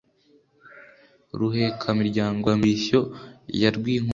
ruheka-miryango 1.39 2.43
rwa 2.43 2.55
mirishyo 2.61 2.99
ya 3.61 3.69
rwinkovu 3.75 4.09